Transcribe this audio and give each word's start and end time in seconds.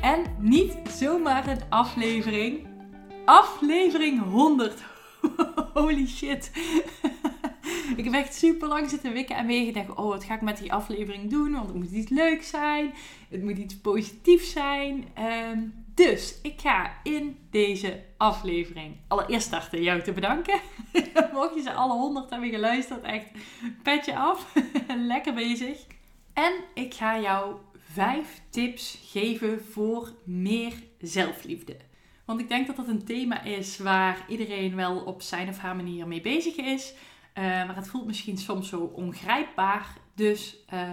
En 0.00 0.36
niet 0.38 0.76
zomaar 0.88 1.48
een 1.48 1.60
aflevering. 1.68 2.66
Aflevering 3.24 4.22
100. 4.22 4.82
Holy 5.74 6.06
shit. 6.06 6.50
ik 7.96 8.04
heb 8.04 8.12
echt 8.12 8.34
super 8.34 8.68
lang 8.68 8.90
zitten 8.90 9.12
wikken 9.12 9.36
en 9.36 9.46
wegen. 9.46 9.72
Dacht, 9.72 9.94
oh, 9.94 10.08
wat 10.08 10.24
ga 10.24 10.34
ik 10.34 10.40
met 10.40 10.58
die 10.58 10.72
aflevering 10.72 11.30
doen? 11.30 11.52
Want 11.52 11.66
het 11.66 11.76
moet 11.76 11.90
iets 11.90 12.10
leuks 12.10 12.48
zijn. 12.48 12.94
Het 13.30 13.42
moet 13.42 13.58
iets 13.58 13.76
positiefs 13.76 14.52
zijn. 14.52 15.04
Ehm, 15.14 15.58
dus 15.94 16.38
ik 16.42 16.60
ga 16.60 16.92
in 17.02 17.38
deze 17.50 18.02
aflevering 18.16 18.96
allereerst 19.08 19.46
starten 19.46 19.82
jou 19.82 20.02
te 20.02 20.12
bedanken. 20.12 20.60
Mocht 21.32 21.54
je 21.54 21.62
ze 21.62 21.72
alle 21.72 21.92
100 21.92 22.30
hebben 22.30 22.50
geluisterd, 22.50 23.02
echt 23.02 23.26
petje 23.82 24.16
af. 24.16 24.54
Lekker 24.96 25.34
bezig. 25.34 25.86
En 26.32 26.52
ik 26.74 26.94
ga 26.94 27.20
jou 27.20 27.54
vijf 27.96 28.40
tips 28.50 28.98
geven 29.04 29.64
voor 29.64 30.12
meer 30.24 30.72
zelfliefde. 31.00 31.76
Want 32.24 32.40
ik 32.40 32.48
denk 32.48 32.66
dat 32.66 32.76
dat 32.76 32.88
een 32.88 33.04
thema 33.04 33.42
is 33.42 33.78
waar 33.78 34.24
iedereen 34.28 34.76
wel 34.76 34.98
op 34.98 35.22
zijn 35.22 35.48
of 35.48 35.58
haar 35.58 35.76
manier 35.76 36.08
mee 36.08 36.20
bezig 36.20 36.56
is. 36.56 36.94
Uh, 36.94 37.44
maar 37.44 37.76
het 37.76 37.88
voelt 37.88 38.06
misschien 38.06 38.38
soms 38.38 38.68
zo 38.68 38.80
ongrijpbaar. 38.80 39.86
Dus 40.14 40.56
uh, 40.74 40.92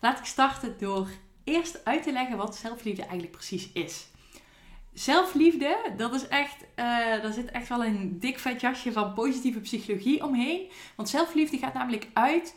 laat 0.00 0.18
ik 0.18 0.24
starten 0.24 0.74
door 0.78 1.08
eerst 1.44 1.84
uit 1.84 2.02
te 2.02 2.12
leggen 2.12 2.36
wat 2.36 2.56
zelfliefde 2.56 3.02
eigenlijk 3.02 3.32
precies 3.32 3.72
is. 3.72 4.06
Zelfliefde, 4.92 5.76
dat 5.96 6.14
is 6.14 6.28
echt, 6.28 6.62
uh, 6.62 6.76
daar 7.22 7.32
zit 7.32 7.50
echt 7.50 7.68
wel 7.68 7.84
een 7.84 8.18
dik 8.20 8.38
vet 8.38 8.60
jasje 8.60 8.92
van 8.92 9.14
positieve 9.14 9.60
psychologie 9.60 10.24
omheen. 10.24 10.70
Want 10.96 11.08
zelfliefde 11.08 11.58
gaat 11.58 11.74
namelijk 11.74 12.08
uit 12.12 12.54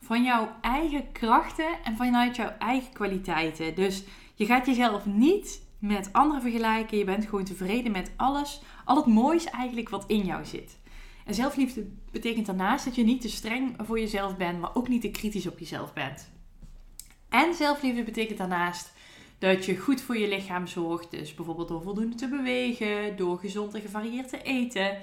van 0.00 0.24
jouw 0.24 0.56
eigen 0.60 1.12
krachten 1.12 1.84
en 1.84 1.96
vanuit 1.96 2.36
jouw 2.36 2.52
eigen 2.58 2.92
kwaliteiten. 2.92 3.74
Dus 3.74 4.04
je 4.34 4.46
gaat 4.46 4.66
jezelf 4.66 5.06
niet 5.06 5.62
met 5.78 6.12
anderen 6.12 6.42
vergelijken. 6.42 6.98
Je 6.98 7.04
bent 7.04 7.24
gewoon 7.24 7.44
tevreden 7.44 7.92
met 7.92 8.12
alles, 8.16 8.62
al 8.84 8.96
het 8.96 9.06
moois 9.06 9.44
eigenlijk 9.44 9.88
wat 9.88 10.04
in 10.06 10.24
jou 10.24 10.44
zit. 10.44 10.78
En 11.24 11.34
zelfliefde 11.34 11.86
betekent 12.10 12.46
daarnaast 12.46 12.84
dat 12.84 12.94
je 12.94 13.04
niet 13.04 13.20
te 13.20 13.28
streng 13.28 13.74
voor 13.78 14.00
jezelf 14.00 14.36
bent, 14.36 14.60
maar 14.60 14.74
ook 14.74 14.88
niet 14.88 15.00
te 15.00 15.10
kritisch 15.10 15.46
op 15.46 15.58
jezelf 15.58 15.92
bent. 15.92 16.30
En 17.28 17.54
zelfliefde 17.54 18.02
betekent 18.02 18.38
daarnaast 18.38 18.92
dat 19.38 19.64
je 19.64 19.76
goed 19.76 20.00
voor 20.00 20.18
je 20.18 20.28
lichaam 20.28 20.66
zorgt. 20.66 21.10
Dus 21.10 21.34
bijvoorbeeld 21.34 21.68
door 21.68 21.82
voldoende 21.82 22.16
te 22.16 22.28
bewegen, 22.28 23.16
door 23.16 23.38
gezond 23.38 23.74
en 23.74 23.80
gevarieerd 23.80 24.28
te 24.28 24.42
eten. 24.42 24.98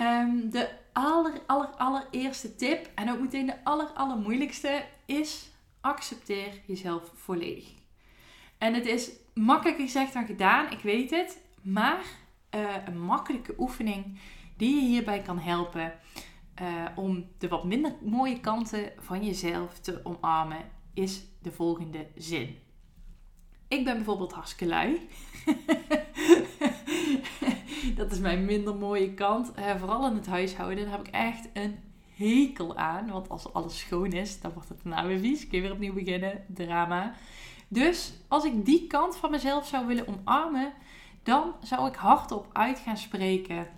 Um, 0.00 0.50
de 0.50 0.68
aller, 0.92 1.42
aller, 1.46 1.68
allereerste 1.68 2.56
tip, 2.56 2.90
en 2.94 3.10
ook 3.10 3.20
meteen 3.20 3.46
de 3.46 3.64
aller, 3.64 3.86
allermoeilijkste, 3.86 4.84
is 5.06 5.50
accepteer 5.80 6.60
jezelf 6.66 7.10
volledig. 7.14 7.72
En 8.58 8.74
het 8.74 8.86
is 8.86 9.10
makkelijker 9.34 9.84
gezegd 9.84 10.12
dan 10.12 10.26
gedaan, 10.26 10.70
ik 10.70 10.80
weet 10.80 11.10
het. 11.10 11.42
Maar 11.62 12.04
uh, 12.54 12.74
een 12.86 13.00
makkelijke 13.00 13.54
oefening 13.58 14.18
die 14.56 14.74
je 14.74 14.80
hierbij 14.80 15.22
kan 15.22 15.38
helpen 15.38 15.92
uh, 16.62 16.84
om 16.94 17.26
de 17.38 17.48
wat 17.48 17.64
minder 17.64 17.94
mooie 18.02 18.40
kanten 18.40 18.92
van 18.98 19.24
jezelf 19.24 19.78
te 19.78 20.00
omarmen, 20.04 20.70
is 20.94 21.22
de 21.42 21.52
volgende 21.52 22.06
zin. 22.16 22.58
Ik 23.68 23.84
ben 23.84 23.94
bijvoorbeeld 23.94 24.32
hartstikke 24.32 24.66
lui. 24.66 25.08
dat 27.96 28.12
is 28.12 28.18
mijn 28.18 28.44
minder 28.44 28.74
mooie 28.74 29.14
kant. 29.14 29.52
Uh, 29.58 29.76
vooral 29.76 30.06
in 30.06 30.14
het 30.14 30.26
huishouden. 30.26 30.84
Daar 30.84 30.96
heb 30.96 31.06
ik 31.06 31.14
echt 31.14 31.48
een 31.52 31.78
hekel 32.14 32.76
aan. 32.76 33.10
Want 33.10 33.28
als 33.28 33.52
alles 33.52 33.78
schoon 33.78 34.12
is, 34.12 34.40
dan 34.40 34.52
wordt 34.52 34.68
het 34.68 34.82
daarna 34.82 35.06
weer 35.06 35.18
vies. 35.18 35.48
Kun 35.48 35.60
weer 35.60 35.72
opnieuw 35.72 35.92
beginnen. 35.92 36.44
Drama. 36.48 37.14
Dus 37.68 38.12
als 38.28 38.44
ik 38.44 38.64
die 38.64 38.86
kant 38.86 39.16
van 39.16 39.30
mezelf 39.30 39.66
zou 39.66 39.86
willen 39.86 40.06
omarmen, 40.08 40.72
dan 41.22 41.54
zou 41.62 41.88
ik 41.88 41.94
hardop 41.94 42.46
uit 42.52 42.78
gaan 42.78 42.96
spreken. 42.96 43.68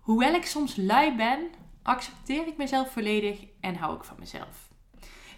Hoewel 0.00 0.34
ik 0.34 0.46
soms 0.46 0.76
lui 0.76 1.16
ben, 1.16 1.50
accepteer 1.82 2.46
ik 2.46 2.56
mezelf 2.56 2.92
volledig 2.92 3.44
en 3.60 3.76
hou 3.76 3.96
ik 3.96 4.04
van 4.04 4.16
mezelf. 4.18 4.68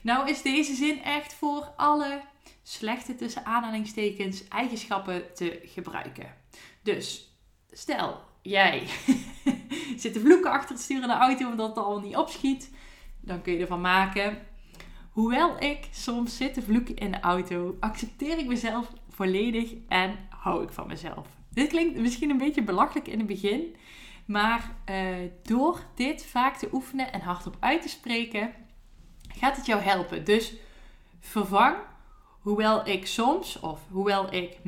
Nou 0.01 0.29
is 0.29 0.43
deze 0.43 0.75
zin 0.75 1.03
echt 1.03 1.35
voor 1.35 1.73
alle 1.77 2.21
slechte 2.63 3.15
tussen 3.15 3.45
aanhalingstekens 3.45 4.49
eigenschappen 4.49 5.35
te 5.35 5.61
gebruiken. 5.65 6.35
Dus 6.83 7.36
stel, 7.79 8.21
jij 8.43 8.87
zit 10.03 10.13
te 10.13 10.21
vloeken 10.21 10.51
achter 10.51 10.75
het 10.75 10.85
sturen 10.85 11.03
in 11.03 11.09
de 11.09 11.15
auto 11.15 11.51
omdat 11.51 11.69
het 11.69 11.79
al 11.79 12.01
niet 12.01 12.17
opschiet. 12.17 12.71
Dan 13.21 13.43
kun 13.43 13.53
je 13.53 13.59
ervan 13.59 13.81
maken. 13.81 14.39
Hoewel 15.11 15.63
ik 15.63 15.89
soms 15.91 16.37
zit 16.37 16.55
te 16.55 16.63
vloeken 16.63 16.97
in 16.97 17.11
de 17.11 17.21
auto, 17.21 17.77
accepteer 17.81 18.39
ik 18.39 18.47
mezelf 18.47 18.93
volledig 19.09 19.75
en 19.89 20.19
hou 20.29 20.63
ik 20.63 20.71
van 20.71 20.87
mezelf. 20.87 21.27
Dit 21.51 21.69
klinkt 21.69 21.99
misschien 21.99 22.31
een 22.31 22.39
beetje 22.39 22.63
belachelijk 22.63 23.09
in 23.09 23.19
het 23.19 23.27
begin. 23.27 23.77
Maar 24.27 24.75
uh, 24.91 25.17
door 25.43 25.81
dit 25.95 26.27
vaak 26.27 26.57
te 26.57 26.69
oefenen 26.73 27.13
en 27.13 27.21
hardop 27.21 27.57
uit 27.61 27.83
te 27.83 27.89
spreken, 27.89 28.53
gaat 29.29 29.57
het 29.57 29.67
jou 29.67 29.83
helpen. 29.83 30.25
Dus 30.25 30.55
vervang, 31.21 31.77
hoewel 32.41 32.89
ik 32.89 33.07
soms, 33.07 33.61
of 33.61 33.81
hoewel 33.91 34.35
ik, 34.35 34.59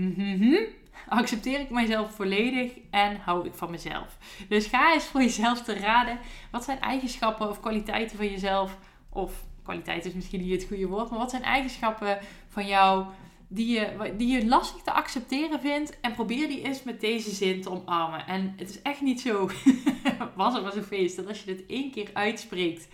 accepteer 1.09 1.61
ik 1.61 1.71
mezelf 1.71 2.15
volledig 2.15 2.73
en 2.91 3.17
hou 3.17 3.47
ik 3.47 3.55
van 3.55 3.71
mezelf. 3.71 4.19
Dus 4.49 4.67
ga 4.67 4.93
eens 4.93 5.05
voor 5.05 5.21
jezelf 5.21 5.63
te 5.63 5.75
raden. 5.75 6.19
Wat 6.51 6.65
zijn 6.65 6.81
eigenschappen 6.81 7.49
of 7.49 7.61
kwaliteiten 7.61 8.17
van 8.17 8.31
jezelf? 8.31 8.79
Of 9.09 9.45
kwaliteit 9.63 10.05
is 10.05 10.13
misschien 10.13 10.41
niet 10.41 10.61
het 10.61 10.69
goede 10.69 10.87
woord, 10.87 11.11
maar 11.11 11.19
wat 11.19 11.31
zijn 11.31 11.43
eigenschappen 11.43 12.19
van 12.49 12.67
jou 12.67 13.07
die 13.49 13.67
je, 13.67 14.15
die 14.17 14.29
je 14.29 14.47
lastig 14.47 14.83
te 14.83 14.93
accepteren 14.93 15.61
vindt? 15.61 16.01
En 16.01 16.13
probeer 16.13 16.49
die 16.49 16.63
eens 16.63 16.83
met 16.83 17.01
deze 17.01 17.31
zin 17.31 17.63
te 17.63 17.71
omarmen. 17.71 18.27
En 18.27 18.55
het 18.57 18.69
is 18.69 18.83
echt 18.83 19.01
niet 19.01 19.21
zo, 19.21 19.51
was 20.35 20.55
het 20.55 20.63
maar 20.63 20.73
zo'n 20.73 20.83
feest, 20.83 21.17
dat 21.17 21.27
als 21.27 21.41
je 21.41 21.55
dit 21.55 21.67
één 21.67 21.91
keer 21.91 22.11
uitspreekt, 22.13 22.89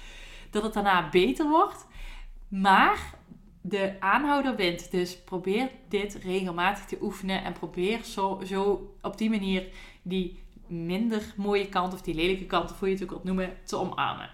dat 0.51 0.63
het 0.63 0.73
daarna 0.73 1.09
beter 1.09 1.49
wordt. 1.49 1.87
Maar 2.49 3.15
de 3.67 3.97
aanhouder 4.01 4.57
wint. 4.57 4.91
Dus 4.91 5.19
probeer 5.19 5.71
dit 5.89 6.15
regelmatig 6.15 6.85
te 6.85 6.99
oefenen 7.01 7.45
en 7.45 7.53
probeer 7.53 8.05
zo, 8.05 8.41
zo 8.47 8.95
op 9.03 9.19
die 9.19 9.31
manier 9.31 9.67
die 10.03 10.43
minder 10.67 11.35
mooie 11.37 11.69
kant 11.69 11.93
of 11.93 12.03
die 12.03 12.15
lelijke 12.15 12.47
kant, 12.47 12.71
hoe 12.71 12.89
je 12.89 12.95
het 12.95 13.03
ook 13.03 13.11
wilt 13.11 13.25
noemen, 13.25 13.57
te 13.65 13.77
omarmen. 13.77 14.31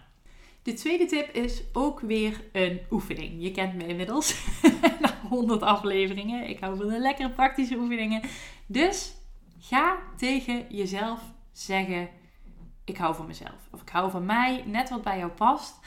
De 0.63 0.73
tweede 0.73 1.07
tip 1.07 1.35
is 1.35 1.63
ook 1.73 2.01
weer 2.01 2.45
een 2.53 2.81
oefening. 2.91 3.43
Je 3.43 3.51
kent 3.51 3.75
me 3.75 3.87
inmiddels 3.87 4.47
na 5.01 5.21
100 5.29 5.63
afleveringen. 5.63 6.49
Ik 6.49 6.61
hou 6.61 6.77
van 6.77 6.89
de 6.89 6.99
lekkere 6.99 7.31
praktische 7.31 7.77
oefeningen. 7.77 8.23
Dus 8.67 9.15
ga 9.59 9.99
tegen 10.17 10.67
jezelf 10.69 11.21
zeggen: 11.53 12.09
Ik 12.85 12.97
hou 12.97 13.15
van 13.15 13.27
mezelf. 13.27 13.69
Of 13.71 13.81
ik 13.81 13.89
hou 13.89 14.11
van 14.11 14.25
mij, 14.25 14.63
net 14.67 14.91
wat 14.91 15.03
bij 15.03 15.19
jou 15.19 15.31
past. 15.31 15.79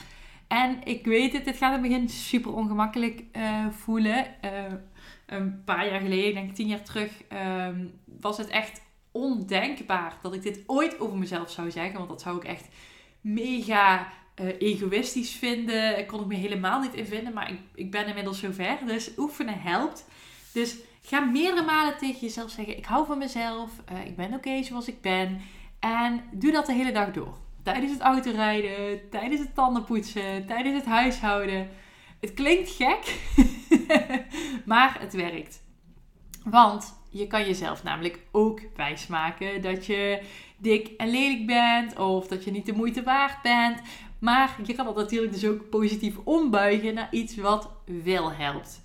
En 0.53 0.83
ik 0.83 1.05
weet 1.05 1.33
het, 1.33 1.45
dit 1.45 1.57
gaat 1.57 1.75
in 1.75 1.81
het 1.83 1.91
begin 1.91 2.09
super 2.09 2.53
ongemakkelijk 2.53 3.23
uh, 3.37 3.67
voelen. 3.69 4.25
Uh, 4.45 4.51
een 5.25 5.63
paar 5.63 5.87
jaar 5.87 5.99
geleden, 5.99 6.33
denk 6.33 6.49
ik 6.49 6.55
tien 6.55 6.67
jaar 6.67 6.83
terug, 6.83 7.11
uh, 7.33 7.67
was 8.19 8.37
het 8.37 8.47
echt 8.47 8.81
ondenkbaar 9.11 10.17
dat 10.21 10.33
ik 10.33 10.41
dit 10.41 10.63
ooit 10.65 10.99
over 10.99 11.17
mezelf 11.17 11.51
zou 11.51 11.71
zeggen. 11.71 11.97
Want 11.97 12.09
dat 12.09 12.21
zou 12.21 12.37
ik 12.37 12.43
echt 12.43 12.67
mega 13.21 14.07
uh, 14.41 14.47
egoïstisch 14.59 15.31
vinden. 15.31 15.99
Ik 15.99 16.07
kon 16.07 16.21
ik 16.21 16.27
me 16.27 16.35
helemaal 16.35 16.81
niet 16.81 16.93
in 16.93 17.05
vinden, 17.05 17.33
maar 17.33 17.51
ik, 17.51 17.59
ik 17.75 17.91
ben 17.91 18.07
inmiddels 18.07 18.39
zover. 18.39 18.77
Dus 18.85 19.11
oefenen 19.17 19.61
helpt. 19.61 20.05
Dus 20.51 20.75
ga 21.01 21.19
meerdere 21.19 21.65
malen 21.65 21.97
tegen 21.97 22.21
jezelf 22.21 22.51
zeggen: 22.51 22.77
Ik 22.77 22.85
hou 22.85 23.05
van 23.05 23.17
mezelf, 23.17 23.71
ik 24.05 24.15
ben 24.15 24.33
oké 24.33 24.63
zoals 24.63 24.87
ik 24.87 25.01
ben. 25.01 25.41
En 25.79 26.23
doe 26.31 26.51
dat 26.51 26.65
de 26.65 26.73
hele 26.73 26.91
dag 26.91 27.11
door 27.11 27.42
tijdens 27.63 27.91
het 27.91 28.01
autorijden, 28.01 29.09
tijdens 29.09 29.41
het 29.41 29.55
tandenpoetsen, 29.55 30.45
tijdens 30.45 30.75
het 30.75 30.85
huishouden. 30.85 31.69
Het 32.19 32.33
klinkt 32.33 32.69
gek, 32.69 33.19
maar 34.65 34.97
het 34.99 35.13
werkt. 35.13 35.61
Want 36.43 37.01
je 37.09 37.27
kan 37.27 37.45
jezelf 37.45 37.83
namelijk 37.83 38.19
ook 38.31 38.61
wijsmaken 38.75 39.61
dat 39.61 39.85
je 39.85 40.21
dik 40.57 40.87
en 40.97 41.09
lelijk 41.09 41.45
bent 41.45 41.99
of 41.99 42.27
dat 42.27 42.43
je 42.43 42.51
niet 42.51 42.65
de 42.65 42.73
moeite 42.73 43.03
waard 43.03 43.41
bent. 43.41 43.81
Maar 44.19 44.55
je 44.65 44.73
kan 44.73 44.85
dat 44.85 44.95
natuurlijk 44.95 45.33
dus 45.33 45.45
ook 45.45 45.69
positief 45.69 46.17
ombuigen 46.23 46.93
naar 46.93 47.07
iets 47.11 47.35
wat 47.35 47.69
wel 48.03 48.31
helpt. 48.31 48.81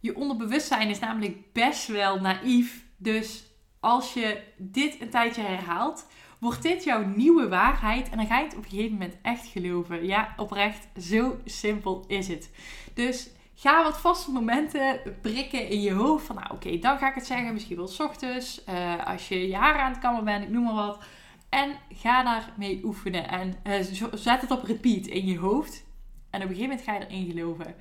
Je 0.00 0.16
onderbewustzijn 0.16 0.88
is 0.88 0.98
namelijk 0.98 1.52
best 1.52 1.86
wel 1.86 2.20
naïef, 2.20 2.84
dus 2.96 3.44
als 3.80 4.14
je 4.14 4.42
dit 4.56 5.00
een 5.00 5.10
tijdje 5.10 5.42
herhaalt, 5.42 6.06
wordt 6.38 6.62
dit 6.62 6.84
jouw 6.84 7.04
nieuwe 7.04 7.48
waarheid 7.48 8.08
en 8.08 8.16
dan 8.16 8.26
ga 8.26 8.38
je 8.38 8.44
het 8.44 8.56
op 8.56 8.64
een 8.64 8.70
gegeven 8.70 8.92
moment 8.92 9.16
echt 9.22 9.46
geloven. 9.46 10.06
Ja, 10.06 10.34
oprecht, 10.36 10.88
zo 11.00 11.36
simpel 11.44 12.04
is 12.06 12.28
het. 12.28 12.50
Dus 12.94 13.30
ga 13.54 13.82
wat 13.82 14.00
vaste 14.00 14.30
momenten 14.30 15.00
prikken 15.20 15.68
in 15.68 15.80
je 15.80 15.92
hoofd. 15.92 16.26
Van 16.26 16.36
nou 16.36 16.52
oké, 16.52 16.78
dan 16.78 16.98
ga 16.98 17.08
ik 17.08 17.14
het 17.14 17.26
zeggen. 17.26 17.52
Misschien 17.52 17.76
wel 17.76 17.86
s 17.86 18.00
ochtends. 18.00 18.62
Uh, 18.68 19.06
als 19.06 19.28
je 19.28 19.48
je 19.48 19.56
haar 19.56 19.78
aan 19.78 19.90
het 19.90 20.00
kammen 20.00 20.24
bent, 20.24 20.44
ik 20.44 20.50
noem 20.50 20.64
maar 20.64 20.74
wat. 20.74 21.04
En 21.48 21.70
ga 21.94 22.22
daarmee 22.22 22.80
oefenen. 22.84 23.28
En 23.28 23.54
uh, 23.66 23.74
zet 24.12 24.40
het 24.40 24.50
op 24.50 24.64
repeat 24.64 25.06
in 25.06 25.26
je 25.26 25.38
hoofd. 25.38 25.86
En 26.30 26.42
op 26.42 26.48
een 26.48 26.54
gegeven 26.54 26.68
moment 26.68 26.82
ga 26.82 26.94
je 26.94 27.06
erin 27.06 27.30
geloven. 27.30 27.74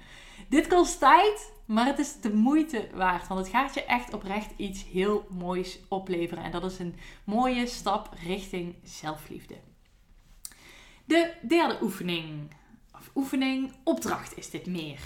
Dit 0.50 0.68
kost 0.68 1.00
tijd, 1.00 1.54
maar 1.68 1.86
het 1.86 2.00
is 2.00 2.22
de 2.22 2.34
moeite 2.34 2.88
waard. 2.94 3.28
Want 3.28 3.40
het 3.40 3.50
gaat 3.50 3.74
je 3.74 3.86
echt 3.86 4.14
oprecht 4.14 4.52
iets 4.58 4.86
heel 4.86 5.28
moois 5.30 5.80
opleveren. 5.88 6.44
En 6.44 6.52
dat 6.52 6.72
is 6.72 6.80
een 6.80 6.96
mooie 7.24 7.68
stap 7.68 8.18
richting 8.24 8.76
zelfliefde. 8.84 9.56
De 11.06 11.34
derde 11.48 11.78
oefening, 11.82 12.52
of 12.94 13.12
oefening, 13.16 13.72
opdracht 13.84 14.38
is 14.38 14.50
dit 14.50 14.66
meer. 14.66 15.00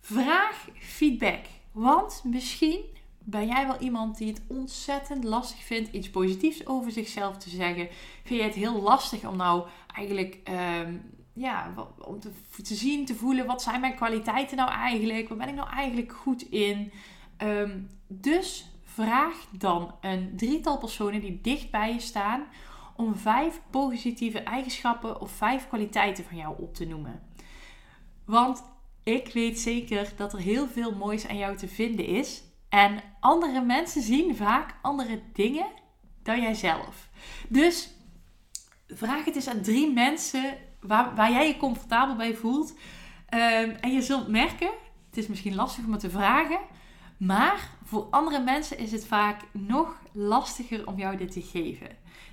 Vraag 0.00 0.68
feedback. 0.78 1.44
Want 1.72 2.22
misschien 2.24 2.80
ben 3.18 3.46
jij 3.46 3.66
wel 3.66 3.78
iemand 3.78 4.18
die 4.18 4.28
het 4.28 4.42
ontzettend 4.46 5.24
lastig 5.24 5.62
vindt 5.62 5.92
iets 5.92 6.10
positiefs 6.10 6.66
over 6.66 6.92
zichzelf 6.92 7.36
te 7.36 7.50
zeggen. 7.50 7.88
Vind 8.24 8.40
je 8.40 8.46
het 8.46 8.54
heel 8.54 8.82
lastig 8.82 9.24
om 9.26 9.36
nou 9.36 9.66
eigenlijk 9.94 10.38
ehm, 10.44 10.96
ja, 11.32 11.74
om 11.98 12.20
te, 12.20 12.30
zien, 12.74 13.06
te 13.06 13.14
voelen, 13.14 13.46
wat 13.46 13.62
zijn 13.62 13.80
mijn 13.80 13.94
kwaliteiten 13.94 14.56
nou 14.56 14.70
eigenlijk? 14.70 15.28
Waar 15.28 15.38
ben 15.38 15.48
ik 15.48 15.54
nou 15.54 15.68
eigenlijk 15.68 16.12
goed 16.12 16.42
in? 16.42 16.92
Ehm, 17.36 17.80
dus 18.06 18.70
vraag 18.84 19.46
dan 19.50 19.94
een 20.00 20.36
drietal 20.36 20.78
personen 20.78 21.20
die 21.20 21.40
dicht 21.40 21.70
bij 21.70 21.92
je 21.92 22.00
staan 22.00 22.46
om 22.96 23.16
vijf 23.16 23.60
positieve 23.70 24.38
eigenschappen 24.38 25.20
of 25.20 25.30
vijf 25.30 25.68
kwaliteiten 25.68 26.24
van 26.24 26.36
jou 26.36 26.54
op 26.58 26.74
te 26.74 26.84
noemen. 26.84 27.22
Want 28.24 28.62
ik 29.02 29.32
weet 29.32 29.58
zeker 29.58 30.12
dat 30.16 30.32
er 30.32 30.38
heel 30.38 30.66
veel 30.66 30.94
moois 30.94 31.28
aan 31.28 31.38
jou 31.38 31.56
te 31.56 31.68
vinden 31.68 32.06
is. 32.06 32.42
En 32.68 33.02
andere 33.20 33.60
mensen 33.60 34.02
zien 34.02 34.36
vaak 34.36 34.74
andere 34.82 35.22
dingen 35.32 35.66
dan 36.22 36.40
jijzelf. 36.40 37.08
Dus 37.48 37.90
vraag 38.86 39.24
het 39.24 39.34
eens 39.34 39.48
aan 39.48 39.62
drie 39.62 39.92
mensen 39.92 40.58
waar, 40.80 41.14
waar 41.14 41.30
jij 41.30 41.46
je 41.46 41.56
comfortabel 41.56 42.16
bij 42.16 42.34
voelt. 42.34 42.74
Ehm, 43.28 43.70
en 43.80 43.92
je 43.92 44.02
zult 44.02 44.28
merken, 44.28 44.70
het 45.06 45.16
is 45.16 45.26
misschien 45.26 45.54
lastig 45.54 45.84
om 45.84 45.92
het 45.92 46.00
te 46.00 46.10
vragen. 46.10 46.58
Maar 47.16 47.68
voor 47.84 48.06
andere 48.10 48.40
mensen 48.40 48.78
is 48.78 48.92
het 48.92 49.06
vaak 49.06 49.40
nog 49.52 49.96
lastiger 50.12 50.86
om 50.86 50.98
jou 50.98 51.16
dit 51.16 51.32
te 51.32 51.42
geven. 51.42 51.88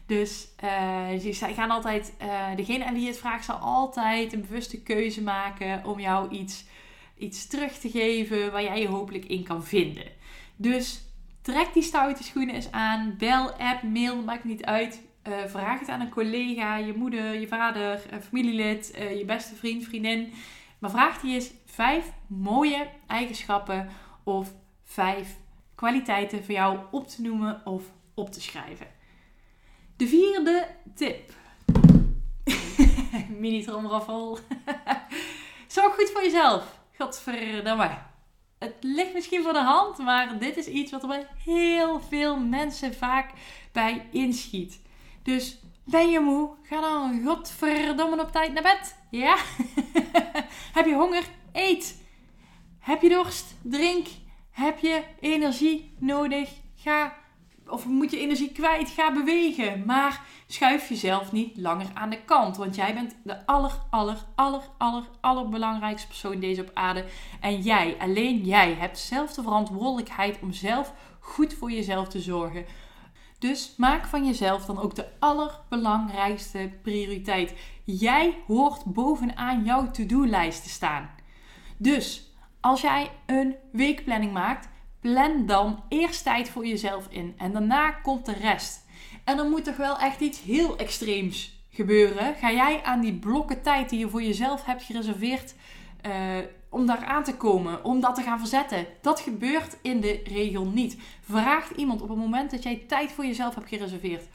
Dus 0.05 0.47
uh, 0.63 1.53
gaan 1.55 1.71
altijd, 1.71 2.13
uh, 2.21 2.55
degene 2.55 2.85
aan 2.85 2.93
wie 2.93 3.07
het 3.07 3.17
vraagt, 3.17 3.45
zal 3.45 3.55
altijd 3.55 4.33
een 4.33 4.41
bewuste 4.41 4.81
keuze 4.81 5.23
maken 5.23 5.85
om 5.85 5.99
jou 5.99 6.29
iets, 6.29 6.65
iets 7.17 7.47
terug 7.47 7.71
te 7.71 7.89
geven 7.89 8.51
waar 8.51 8.63
jij 8.63 8.81
je 8.81 8.87
hopelijk 8.87 9.25
in 9.25 9.43
kan 9.43 9.63
vinden. 9.63 10.05
Dus 10.55 11.01
trek 11.41 11.73
die 11.73 11.83
stoute 11.83 12.23
schoenen 12.23 12.55
eens 12.55 12.71
aan, 12.71 13.15
bel, 13.17 13.51
app, 13.51 13.83
mail, 13.83 14.21
maakt 14.21 14.43
niet 14.43 14.65
uit. 14.65 15.01
Uh, 15.27 15.33
vraag 15.45 15.79
het 15.79 15.89
aan 15.89 16.01
een 16.01 16.09
collega, 16.09 16.77
je 16.77 16.93
moeder, 16.93 17.39
je 17.39 17.47
vader, 17.47 18.01
een 18.09 18.21
familielid, 18.21 18.91
je 19.17 19.23
beste 19.25 19.55
vriend, 19.55 19.83
vriendin. 19.83 20.33
Maar 20.79 20.89
vraag 20.89 21.19
die 21.21 21.33
eens 21.33 21.51
vijf 21.65 22.11
mooie 22.27 22.87
eigenschappen 23.07 23.89
of 24.23 24.53
vijf 24.83 25.37
kwaliteiten 25.75 26.43
voor 26.43 26.53
jou 26.53 26.79
op 26.91 27.07
te 27.07 27.21
noemen 27.21 27.61
of 27.65 27.83
op 28.13 28.31
te 28.31 28.41
schrijven. 28.41 28.87
De 29.97 30.07
vierde 30.07 30.67
tip. 30.95 31.33
Mini 33.39 33.63
tromraffel. 33.63 34.39
Zorg 35.67 35.95
goed 35.95 36.09
voor 36.09 36.23
jezelf. 36.23 36.79
Godverdamme. 36.97 37.89
Het 38.59 38.75
ligt 38.81 39.13
misschien 39.13 39.43
voor 39.43 39.53
de 39.53 39.63
hand, 39.63 39.97
maar 39.97 40.39
dit 40.39 40.57
is 40.57 40.67
iets 40.67 40.91
wat 40.91 41.01
er 41.01 41.07
bij 41.07 41.27
heel 41.43 41.99
veel 41.99 42.39
mensen 42.39 42.93
vaak 42.93 43.31
bij 43.71 44.07
inschiet. 44.11 44.81
Dus 45.27 45.57
ben 45.83 46.09
je 46.09 46.19
moe? 46.19 46.49
Ga 46.63 46.81
dan 46.81 47.21
godverdomme 47.25 48.21
op 48.21 48.31
tijd 48.31 48.53
naar 48.53 48.63
bed. 48.63 48.95
Ja? 49.09 49.37
Heb 50.77 50.85
je 50.85 50.93
honger? 50.93 51.23
Eet. 51.53 52.03
Heb 52.79 53.01
je 53.01 53.09
dorst? 53.09 53.55
Drink. 53.61 54.07
Heb 54.51 54.79
je 54.79 55.03
energie 55.19 55.95
nodig? 55.99 56.49
Ga 56.75 57.13
of 57.67 57.85
moet 57.85 58.11
je 58.11 58.19
energie 58.19 58.51
kwijt, 58.51 58.89
ga 58.89 59.13
bewegen. 59.13 59.83
Maar 59.85 60.21
schuif 60.47 60.89
jezelf 60.89 61.31
niet 61.31 61.57
langer 61.57 61.87
aan 61.93 62.09
de 62.09 62.23
kant. 62.25 62.57
Want 62.57 62.75
jij 62.75 62.93
bent 62.93 63.15
de 63.23 63.45
aller, 63.45 63.71
aller, 63.89 64.17
aller, 64.35 64.61
aller, 64.77 65.03
allerbelangrijkste 65.21 66.07
persoon 66.07 66.39
deze 66.39 66.61
op 66.61 66.71
aarde. 66.73 67.05
En 67.39 67.61
jij, 67.61 67.95
alleen 67.99 68.45
jij, 68.45 68.73
hebt 68.73 68.99
zelf 68.99 69.33
de 69.33 69.41
verantwoordelijkheid 69.41 70.39
om 70.41 70.53
zelf 70.53 70.93
goed 71.19 71.53
voor 71.53 71.71
jezelf 71.71 72.07
te 72.07 72.19
zorgen. 72.19 72.65
Dus 73.39 73.73
maak 73.77 74.05
van 74.05 74.25
jezelf 74.25 74.65
dan 74.65 74.79
ook 74.79 74.95
de 74.95 75.05
allerbelangrijkste 75.19 76.71
prioriteit. 76.81 77.53
Jij 77.83 78.37
hoort 78.47 78.85
bovenaan 78.85 79.63
jouw 79.63 79.91
to-do-lijst 79.91 80.63
te 80.63 80.69
staan. 80.69 81.09
Dus 81.77 82.31
als 82.59 82.81
jij 82.81 83.11
een 83.25 83.55
weekplanning 83.71 84.33
maakt, 84.33 84.69
plan 84.99 85.45
dan 85.45 85.83
eerst 85.89 86.23
tijd 86.23 86.49
voor 86.49 86.65
jezelf 86.65 87.07
in 87.09 87.33
en 87.37 87.51
daarna 87.51 87.91
komt 87.91 88.25
de 88.25 88.33
rest. 88.33 88.85
En 89.23 89.37
dan 89.37 89.49
moet 89.49 89.63
toch 89.63 89.77
wel 89.77 89.97
echt 89.97 90.19
iets 90.19 90.41
heel 90.41 90.77
extreems 90.77 91.65
gebeuren. 91.69 92.35
Ga 92.35 92.51
jij 92.51 92.83
aan 92.83 93.01
die 93.01 93.13
blokken 93.19 93.61
tijd 93.61 93.89
die 93.89 93.99
je 93.99 94.09
voor 94.09 94.23
jezelf 94.23 94.65
hebt 94.65 94.83
gereserveerd 94.83 95.55
uh, 96.05 96.37
om 96.69 96.85
daar 96.85 97.05
aan 97.05 97.23
te 97.23 97.37
komen, 97.37 97.83
om 97.83 97.99
dat 97.99 98.15
te 98.15 98.21
gaan 98.21 98.39
verzetten? 98.39 98.85
Dat 99.01 99.19
gebeurt 99.19 99.77
in 99.81 100.01
de 100.01 100.21
regel 100.23 100.65
niet. 100.65 100.97
Vraagt 101.21 101.71
iemand 101.71 102.01
op 102.01 102.09
het 102.09 102.17
moment 102.17 102.51
dat 102.51 102.63
jij 102.63 102.83
tijd 102.87 103.11
voor 103.11 103.25
jezelf 103.25 103.55
hebt 103.55 103.69
gereserveerd 103.69 104.27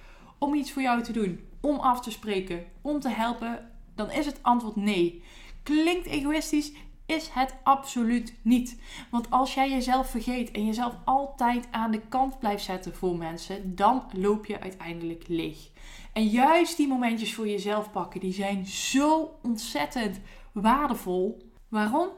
om 0.42 0.54
iets 0.54 0.72
voor 0.72 0.82
jou 0.82 1.02
te 1.02 1.12
doen, 1.12 1.40
om 1.60 1.78
af 1.78 2.00
te 2.00 2.10
spreken, 2.10 2.64
om 2.80 3.00
te 3.00 3.08
helpen, 3.08 3.70
dan 3.94 4.10
is 4.10 4.26
het 4.26 4.38
antwoord 4.42 4.76
nee. 4.76 5.22
Klinkt 5.62 6.06
egoïstisch, 6.06 6.72
is 7.06 7.28
het 7.28 7.54
absoluut 7.62 8.34
niet. 8.42 8.80
Want 9.10 9.30
als 9.30 9.54
jij 9.54 9.70
jezelf 9.70 10.10
vergeet 10.10 10.50
en 10.50 10.66
jezelf 10.66 10.94
altijd 11.04 11.68
aan 11.70 11.90
de 11.90 12.00
kant 12.08 12.38
blijft 12.38 12.64
zetten 12.64 12.94
voor 12.94 13.16
mensen, 13.16 13.74
dan 13.74 14.02
loop 14.12 14.46
je 14.46 14.60
uiteindelijk 14.60 15.24
leeg. 15.26 15.70
En 16.12 16.26
juist 16.26 16.76
die 16.76 16.88
momentjes 16.88 17.34
voor 17.34 17.48
jezelf 17.48 17.90
pakken, 17.90 18.20
die 18.20 18.32
zijn 18.32 18.66
zo 18.66 19.38
ontzettend 19.42 20.20
waardevol. 20.52 21.50
Waarom? 21.68 22.08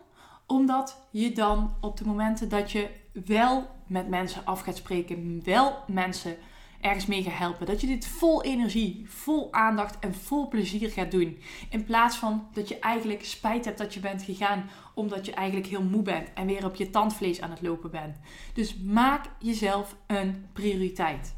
Omdat 0.46 1.06
je 1.10 1.32
dan 1.32 1.74
op 1.80 1.96
de 1.96 2.06
momenten 2.06 2.48
dat 2.48 2.72
je 2.72 2.90
wel 3.24 3.70
met 3.86 4.08
mensen 4.08 4.44
af 4.44 4.60
gaat 4.60 4.76
spreken, 4.76 5.40
wel 5.44 5.84
mensen 5.86 6.36
ergens 6.84 7.06
mee 7.06 7.22
gaat 7.22 7.38
helpen. 7.38 7.66
Dat 7.66 7.80
je 7.80 7.86
dit 7.86 8.06
vol 8.06 8.42
energie, 8.42 9.04
vol 9.08 9.52
aandacht 9.52 9.98
en 9.98 10.14
vol 10.14 10.48
plezier 10.48 10.90
gaat 10.90 11.10
doen. 11.10 11.38
In 11.70 11.84
plaats 11.84 12.16
van 12.16 12.48
dat 12.52 12.68
je 12.68 12.78
eigenlijk 12.78 13.24
spijt 13.24 13.64
hebt 13.64 13.78
dat 13.78 13.94
je 13.94 14.00
bent 14.00 14.22
gegaan 14.22 14.70
omdat 14.94 15.26
je 15.26 15.34
eigenlijk 15.34 15.68
heel 15.68 15.82
moe 15.82 16.02
bent 16.02 16.28
en 16.34 16.46
weer 16.46 16.64
op 16.64 16.74
je 16.74 16.90
tandvlees 16.90 17.40
aan 17.40 17.50
het 17.50 17.62
lopen 17.62 17.90
bent. 17.90 18.16
Dus 18.54 18.76
maak 18.76 19.24
jezelf 19.38 19.96
een 20.06 20.46
prioriteit. 20.52 21.34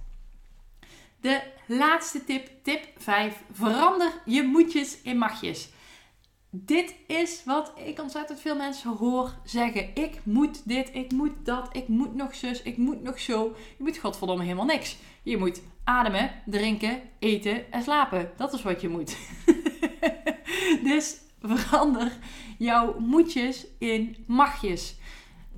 De 1.21 1.43
laatste 1.67 2.25
tip, 2.25 2.51
tip 2.63 2.89
5. 2.97 3.43
Verander 3.53 4.13
je 4.25 4.43
moetjes 4.43 5.01
in 5.03 5.19
magjes. 5.19 5.69
Dit 6.65 6.95
is 7.07 7.43
wat 7.45 7.73
ik 7.85 8.01
ontzettend 8.01 8.41
veel 8.41 8.57
mensen 8.57 8.91
hoor 8.91 9.35
zeggen. 9.45 9.95
Ik 9.95 10.21
moet 10.23 10.69
dit, 10.69 10.91
ik 10.93 11.13
moet 11.13 11.33
dat, 11.45 11.69
ik 11.73 11.89
moet 11.89 12.15
nog 12.15 12.35
zus, 12.35 12.63
ik 12.63 12.77
moet 12.77 13.03
nog 13.03 13.21
zo. 13.21 13.57
Je 13.77 13.85
moet 13.85 13.99
godverdomme 13.99 14.43
helemaal 14.43 14.65
niks. 14.65 14.97
Je 15.23 15.37
moet 15.37 15.63
ademen, 15.85 16.31
drinken, 16.47 17.01
eten 17.19 17.73
en 17.73 17.83
slapen. 17.83 18.31
Dat 18.37 18.53
is 18.53 18.63
wat 18.63 18.81
je 18.81 18.89
moet. 18.89 19.17
dus 20.91 21.17
verander 21.41 22.13
jouw 22.59 22.99
moetjes 22.99 23.67
in 23.79 24.17
magjes. 24.27 24.97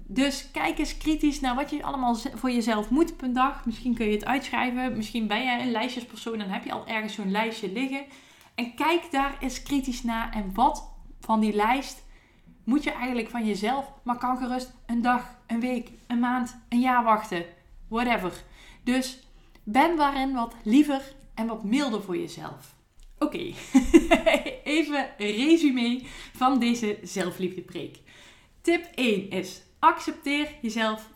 Dus 0.06 0.48
kijk 0.52 0.78
eens 0.78 0.98
kritisch 0.98 1.40
naar 1.40 1.54
wat 1.54 1.70
je 1.70 1.82
allemaal 1.82 2.14
voor 2.14 2.50
jezelf 2.50 2.90
moet 2.90 3.16
per 3.16 3.32
dag. 3.32 3.66
Misschien 3.66 3.94
kun 3.94 4.06
je 4.06 4.12
het 4.12 4.24
uitschrijven. 4.24 4.96
Misschien 4.96 5.26
ben 5.26 5.42
jij 5.42 5.60
een 5.60 5.70
lijstjespersoon 5.70 6.40
en 6.40 6.50
heb 6.50 6.64
je 6.64 6.72
al 6.72 6.86
ergens 6.86 7.14
zo'n 7.14 7.30
lijstje 7.30 7.72
liggen. 7.72 8.04
En 8.54 8.74
kijk 8.74 9.10
daar 9.10 9.36
eens 9.40 9.62
kritisch 9.62 10.02
naar. 10.02 10.32
En 10.32 10.54
wat 10.54 10.87
van 11.28 11.40
die 11.40 11.52
lijst 11.52 12.04
moet 12.64 12.84
je 12.84 12.90
eigenlijk 12.90 13.28
van 13.28 13.46
jezelf, 13.46 13.92
maar 14.02 14.18
kan 14.18 14.36
gerust 14.36 14.72
een 14.86 15.02
dag, 15.02 15.38
een 15.46 15.60
week, 15.60 15.90
een 16.06 16.18
maand, 16.18 16.58
een 16.68 16.80
jaar 16.80 17.04
wachten. 17.04 17.44
Whatever. 17.88 18.32
Dus 18.84 19.18
ben 19.64 19.96
waarin 19.96 20.32
wat 20.34 20.54
liever 20.62 21.02
en 21.34 21.46
wat 21.46 21.64
milder 21.64 22.02
voor 22.02 22.16
jezelf. 22.16 22.74
Oké, 23.18 23.38
even 24.78 25.08
resume 25.18 26.00
van 26.36 26.58
deze 26.58 26.98
zelfliefdepreek. 27.02 27.98
Tip 28.60 28.84
1 28.94 29.30
is 29.30 29.62
accepteer 29.78 30.48
jezelf 30.62 31.10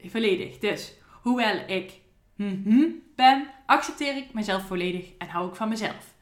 volledig. 0.00 0.58
Dus 0.58 0.92
hoewel 1.22 1.56
ik 1.66 1.92
mhm, 2.36 2.84
ben, 3.14 3.50
accepteer 3.66 4.16
ik 4.16 4.32
mezelf 4.32 4.66
volledig 4.66 5.10
en 5.18 5.28
hou 5.28 5.48
ik 5.48 5.54
van 5.54 5.68
mezelf. 5.68 6.14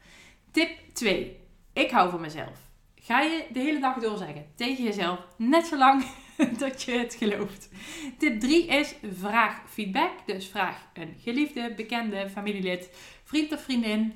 Tip 0.51 0.69
2. 0.93 1.37
Ik 1.73 1.91
hou 1.91 2.09
van 2.09 2.21
mezelf. 2.21 2.66
Ga 3.07 3.21
je 3.21 3.45
de 3.51 3.59
hele 3.59 3.79
dag 3.79 3.97
door 3.97 4.17
zeggen 4.17 4.45
tegen 4.55 4.83
jezelf, 4.83 5.19
net 5.37 5.67
zo 5.67 5.77
lang 5.77 6.05
dat 6.59 6.83
je 6.83 6.91
het 6.91 7.15
gelooft. 7.15 7.69
Tip 8.17 8.39
3 8.39 8.67
is 8.67 8.95
vraag 9.19 9.61
feedback. 9.69 10.11
Dus 10.25 10.47
vraag 10.47 10.87
een 10.93 11.15
geliefde, 11.21 11.73
bekende, 11.75 12.29
familielid, 12.29 12.89
vriend 13.23 13.51
of 13.53 13.61
vriendin. 13.61 14.13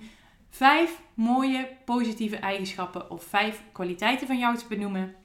Vijf 0.50 1.02
mooie 1.14 1.70
positieve 1.86 2.36
eigenschappen 2.36 3.12
of 3.12 3.24
vijf 3.24 3.62
kwaliteiten 3.72 4.28
van 4.28 4.38
jou 4.38 4.58
te 4.58 4.66
benoemen. 4.70 5.16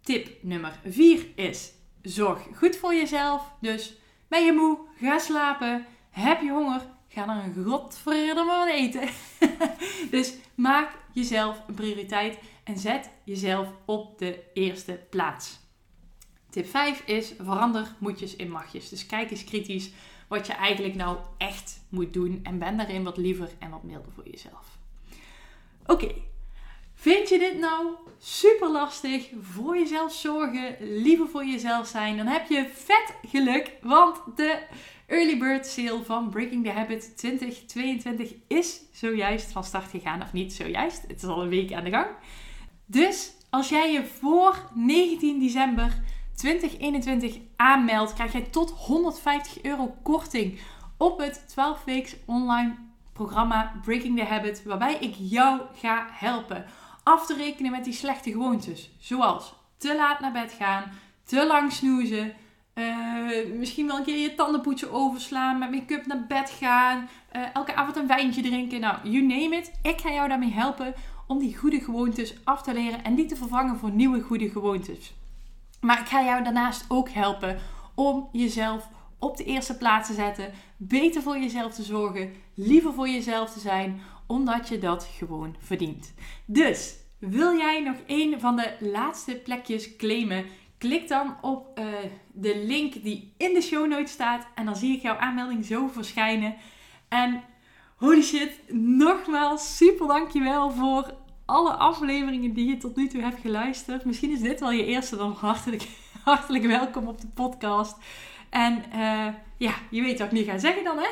Tip 0.00 0.28
nummer 0.40 0.78
4 0.84 1.26
is 1.34 1.72
zorg 2.02 2.40
goed 2.54 2.76
voor 2.76 2.94
jezelf. 2.94 3.52
Dus 3.60 3.94
ben 4.28 4.44
je 4.44 4.52
moe? 4.52 4.78
Ga 5.00 5.18
slapen. 5.18 5.86
Heb 6.10 6.40
je 6.40 6.50
honger? 6.50 6.80
Ga 7.08 7.26
dan 7.26 7.36
een 7.36 7.64
godverdomme 7.64 8.72
eten. 8.72 9.08
dus 10.10 10.34
maak 10.54 10.90
jezelf 11.12 11.62
een 11.66 11.74
prioriteit 11.74 12.38
en 12.64 12.78
zet 12.78 13.10
jezelf 13.24 13.68
op 13.84 14.18
de 14.18 14.42
eerste 14.54 15.00
plaats. 15.10 15.58
Tip 16.50 16.66
5 16.66 17.02
is 17.06 17.32
verander 17.38 17.94
moetjes 17.98 18.36
in 18.36 18.50
magjes. 18.50 18.88
Dus 18.88 19.06
kijk 19.06 19.30
eens 19.30 19.44
kritisch 19.44 19.90
wat 20.28 20.46
je 20.46 20.52
eigenlijk 20.52 20.94
nou 20.94 21.18
echt 21.38 21.80
moet 21.88 22.12
doen 22.12 22.40
en 22.42 22.58
ben 22.58 22.76
daarin 22.76 23.04
wat 23.04 23.16
liever 23.16 23.50
en 23.58 23.70
wat 23.70 23.82
milder 23.82 24.12
voor 24.12 24.28
jezelf. 24.30 24.78
Oké, 25.86 26.14
vind 26.94 27.28
je 27.28 27.38
dit 27.38 27.58
nou 27.58 27.86
super 28.18 28.70
lastig? 28.70 29.30
Voor 29.40 29.78
jezelf 29.78 30.12
zorgen, 30.12 30.76
liever 30.80 31.28
voor 31.28 31.44
jezelf 31.46 31.86
zijn, 31.86 32.16
dan 32.16 32.26
heb 32.26 32.48
je 32.48 32.70
vet 32.74 33.14
geluk, 33.30 33.72
want 33.82 34.36
de 34.36 34.58
Early 35.06 35.38
Bird 35.38 35.66
Sale 35.66 36.04
van 36.04 36.30
Breaking 36.30 36.64
the 36.64 36.70
Habit 36.70 37.16
2022 37.16 38.34
is 38.46 38.80
zojuist 38.92 39.52
van 39.52 39.64
start 39.64 39.90
gegaan. 39.90 40.22
Of 40.22 40.32
niet 40.32 40.52
zojuist, 40.52 41.02
het 41.02 41.22
is 41.22 41.28
al 41.28 41.42
een 41.42 41.48
week 41.48 41.72
aan 41.72 41.84
de 41.84 41.90
gang. 41.90 42.06
Dus 42.86 43.32
als 43.50 43.68
jij 43.68 43.92
je 43.92 44.04
voor 44.04 44.70
19 44.74 45.38
december 45.38 46.02
2021 46.34 47.38
aanmeldt, 47.56 48.14
krijg 48.14 48.32
jij 48.32 48.42
tot 48.42 48.70
150 48.70 49.62
euro 49.62 49.94
korting 50.02 50.60
op 50.96 51.18
het 51.18 51.44
12 51.48 51.84
weeks 51.84 52.16
online 52.26 52.74
programma 53.12 53.72
Breaking 53.84 54.18
the 54.18 54.24
Habit, 54.24 54.62
waarbij 54.64 54.94
ik 54.94 55.14
jou 55.18 55.60
ga 55.74 56.06
helpen 56.10 56.64
af 57.02 57.26
te 57.26 57.34
rekenen 57.34 57.70
met 57.70 57.84
die 57.84 57.92
slechte 57.92 58.30
gewoontes. 58.30 58.90
Zoals 58.98 59.54
te 59.76 59.96
laat 59.96 60.20
naar 60.20 60.32
bed 60.32 60.52
gaan, 60.58 60.92
te 61.24 61.46
lang 61.46 61.72
snoezen, 61.72 62.32
uh, 62.74 63.56
misschien 63.58 63.86
wel 63.86 63.96
een 63.96 64.04
keer 64.04 64.18
je 64.18 64.34
tandenpoetje 64.34 64.90
overslaan, 64.90 65.58
met 65.58 65.70
make-up 65.70 66.06
naar 66.06 66.26
bed 66.26 66.50
gaan, 66.50 67.08
uh, 67.36 67.42
elke 67.52 67.74
avond 67.74 67.96
een 67.96 68.06
wijntje 68.06 68.42
drinken. 68.42 68.80
Nou, 68.80 68.96
you 69.02 69.22
name 69.22 69.56
it. 69.56 69.72
Ik 69.82 70.00
ga 70.00 70.12
jou 70.12 70.28
daarmee 70.28 70.52
helpen 70.52 70.94
om 71.26 71.38
die 71.38 71.56
goede 71.56 71.80
gewoontes 71.80 72.34
af 72.44 72.62
te 72.62 72.72
leren 72.72 73.04
en 73.04 73.14
die 73.14 73.26
te 73.26 73.36
vervangen 73.36 73.78
voor 73.78 73.90
nieuwe 73.90 74.20
goede 74.20 74.50
gewoontes. 74.50 75.14
Maar 75.80 76.00
ik 76.00 76.06
ga 76.06 76.24
jou 76.24 76.44
daarnaast 76.44 76.84
ook 76.88 77.08
helpen 77.08 77.58
om 77.94 78.28
jezelf 78.32 78.88
op 79.18 79.36
de 79.36 79.44
eerste 79.44 79.76
plaats 79.76 80.08
te 80.08 80.14
zetten, 80.14 80.52
beter 80.76 81.22
voor 81.22 81.38
jezelf 81.38 81.74
te 81.74 81.82
zorgen, 81.82 82.32
liever 82.54 82.92
voor 82.92 83.08
jezelf 83.08 83.50
te 83.50 83.60
zijn, 83.60 84.00
omdat 84.26 84.68
je 84.68 84.78
dat 84.78 85.08
gewoon 85.18 85.56
verdient. 85.58 86.14
Dus 86.44 86.96
wil 87.18 87.56
jij 87.56 87.80
nog 87.80 87.96
een 88.06 88.40
van 88.40 88.56
de 88.56 88.72
laatste 88.78 89.34
plekjes 89.34 89.96
claimen? 89.96 90.44
Klik 90.78 91.08
dan 91.08 91.36
op 91.40 91.78
uh, 91.78 91.84
de 92.32 92.62
link 92.66 93.02
die 93.02 93.32
in 93.36 93.54
de 93.54 93.60
show 93.60 93.88
notes 93.88 94.10
staat 94.10 94.46
en 94.54 94.64
dan 94.64 94.76
zie 94.76 94.96
ik 94.96 95.02
jouw 95.02 95.16
aanmelding 95.16 95.64
zo 95.64 95.88
verschijnen. 95.88 96.56
En 97.08 97.42
holy 98.04 98.22
shit, 98.22 98.50
nogmaals 98.72 99.76
super 99.76 100.06
dankjewel 100.06 100.70
voor 100.70 101.14
alle 101.44 101.72
afleveringen 101.72 102.52
die 102.52 102.68
je 102.68 102.76
tot 102.76 102.96
nu 102.96 103.08
toe 103.08 103.20
hebt 103.20 103.40
geluisterd. 103.40 104.04
Misschien 104.04 104.30
is 104.30 104.40
dit 104.40 104.60
wel 104.60 104.70
je 104.70 104.84
eerste, 104.84 105.16
dan 105.16 105.32
hartelijk, 105.32 105.88
hartelijk 106.24 106.66
welkom 106.66 107.08
op 107.08 107.20
de 107.20 107.26
podcast. 107.34 107.96
En 108.50 108.84
uh, 108.94 109.26
ja, 109.56 109.74
je 109.90 110.02
weet 110.02 110.18
wat 110.18 110.26
ik 110.26 110.32
nu 110.32 110.42
ga 110.42 110.58
zeggen 110.58 110.84
dan, 110.84 110.98
hè? 110.98 111.08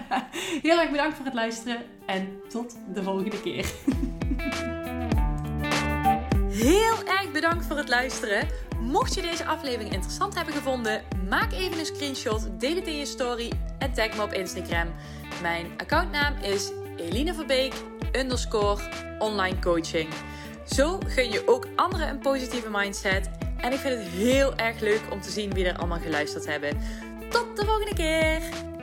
Heel 0.68 0.80
erg 0.80 0.90
bedankt 0.90 1.16
voor 1.16 1.24
het 1.24 1.34
luisteren 1.34 1.82
en 2.06 2.40
tot 2.48 2.76
de 2.94 3.02
volgende 3.02 3.40
keer. 3.40 3.72
Heel 6.66 7.04
erg 7.04 7.32
bedankt 7.32 7.66
voor 7.66 7.76
het 7.76 7.88
luisteren. 7.88 8.48
Mocht 8.80 9.14
je 9.14 9.22
deze 9.22 9.46
aflevering 9.46 9.92
interessant 9.92 10.34
hebben 10.34 10.54
gevonden, 10.54 11.02
maak 11.28 11.52
even 11.52 11.78
een 11.78 11.86
screenshot, 11.86 12.60
deel 12.60 12.74
het 12.74 12.86
in 12.86 12.96
je 12.98 13.06
story 13.06 13.52
en 13.78 13.92
tag 13.92 14.16
me 14.16 14.22
op 14.22 14.32
Instagram. 14.32 14.88
Mijn 15.42 15.66
accountnaam 15.76 16.34
is 16.42 16.70
Eline 16.96 17.34
Verbeek 17.34 17.74
underscore 18.12 18.82
online 19.18 19.58
coaching. 19.58 20.08
Zo 20.66 20.98
gun 21.06 21.30
je 21.30 21.42
ook 21.46 21.66
anderen 21.76 22.08
een 22.08 22.18
positieve 22.18 22.68
mindset. 22.70 23.30
En 23.56 23.72
ik 23.72 23.78
vind 23.78 23.98
het 23.98 24.08
heel 24.12 24.56
erg 24.56 24.80
leuk 24.80 25.00
om 25.10 25.20
te 25.20 25.30
zien 25.30 25.52
wie 25.52 25.66
er 25.66 25.76
allemaal 25.76 25.98
geluisterd 25.98 26.46
hebben. 26.46 26.78
Tot 27.30 27.56
de 27.56 27.64
volgende 27.64 27.94
keer! 27.94 28.75